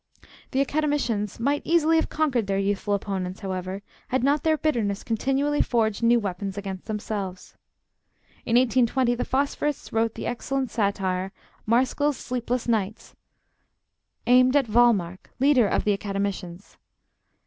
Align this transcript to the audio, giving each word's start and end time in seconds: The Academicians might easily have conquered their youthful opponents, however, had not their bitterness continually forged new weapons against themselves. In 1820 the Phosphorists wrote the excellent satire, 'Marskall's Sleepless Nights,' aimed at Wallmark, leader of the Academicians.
The 0.49 0.61
Academicians 0.61 1.39
might 1.39 1.61
easily 1.63 1.97
have 1.97 2.09
conquered 2.09 2.47
their 2.47 2.57
youthful 2.57 2.95
opponents, 2.95 3.41
however, 3.41 3.83
had 4.07 4.23
not 4.23 4.41
their 4.41 4.57
bitterness 4.57 5.03
continually 5.03 5.61
forged 5.61 6.01
new 6.01 6.19
weapons 6.19 6.57
against 6.57 6.85
themselves. 6.85 7.55
In 8.43 8.55
1820 8.55 9.13
the 9.13 9.23
Phosphorists 9.23 9.93
wrote 9.93 10.15
the 10.15 10.25
excellent 10.25 10.71
satire, 10.71 11.31
'Marskall's 11.67 12.17
Sleepless 12.17 12.67
Nights,' 12.67 13.15
aimed 14.25 14.55
at 14.55 14.67
Wallmark, 14.69 15.29
leader 15.39 15.67
of 15.67 15.83
the 15.83 15.93
Academicians. 15.93 16.77